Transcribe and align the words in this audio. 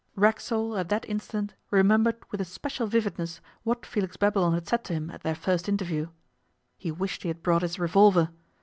Racksole, 0.15 0.77
at 0.77 0.89
that 0.89 1.07
instant, 1.07 1.53
remembered 1.69 2.15
with 2.31 2.41
a 2.41 2.43
special 2.43 2.87
vividness 2.87 3.39
what 3.61 3.85
Felix 3.85 4.17
Babylon 4.17 4.55
had 4.55 4.67
said 4.67 4.83
to 4.85 4.93
him 4.93 5.11
at 5.11 5.21
their 5.21 5.35
first 5.35 5.69
interview. 5.69 6.07
He 6.75 6.91
wished 6.91 7.21
he 7.21 7.27
had 7.27 7.43
brought 7.43 7.61
his 7.61 7.77
revolver. 7.77 8.31